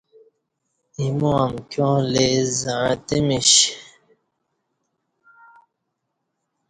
ایمو 0.99 1.31
امکیاں 1.43 1.97
لئی 2.11 2.31
زعݩتہ 2.61 3.17
میش 3.27 3.51